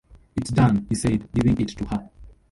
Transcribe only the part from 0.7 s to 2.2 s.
he said, giving it to her.